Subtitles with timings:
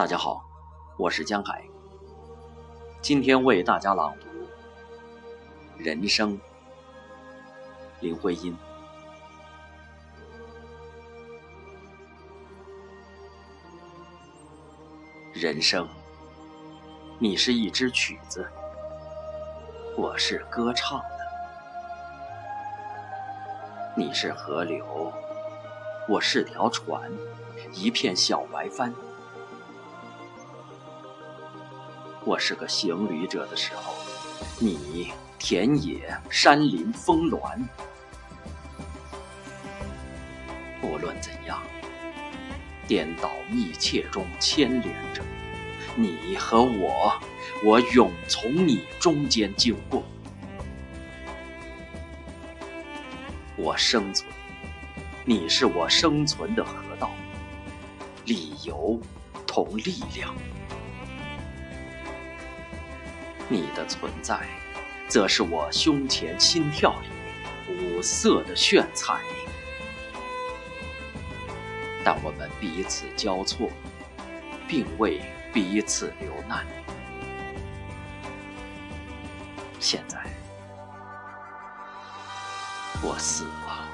[0.00, 0.42] 大家好，
[0.96, 1.62] 我是江海。
[3.02, 4.26] 今天为大家朗读
[5.84, 6.38] 《人生》，
[8.00, 8.56] 林徽因。
[15.34, 15.86] 人生，
[17.18, 18.50] 你是一支曲子，
[19.98, 21.04] 我是歌唱的；
[23.94, 25.12] 你是河流，
[26.08, 27.12] 我是条船，
[27.74, 28.94] 一片小白帆。
[32.26, 33.94] 我是个行旅者的时候，
[34.58, 37.40] 你田野、山林、峰峦。
[40.82, 41.62] 无论怎样，
[42.86, 45.22] 颠倒密切中牵连着
[45.96, 47.18] 你和我，
[47.64, 50.02] 我永从你中间经过。
[53.56, 54.30] 我生存，
[55.24, 57.10] 你是我生存的河道，
[58.26, 59.00] 理由
[59.46, 60.34] 同力量。
[63.52, 64.46] 你的存在，
[65.08, 69.18] 则是我胸前心跳里五色的炫彩。
[72.04, 73.68] 但我们彼此交错，
[74.68, 75.20] 并为
[75.52, 76.64] 彼此流难。
[79.80, 80.24] 现在，
[83.02, 83.84] 我死了，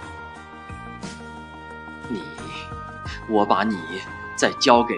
[2.10, 2.22] 你，
[3.26, 3.78] 我把你
[4.36, 4.94] 再交给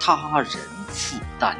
[0.00, 0.52] 他人
[0.88, 1.54] 负担。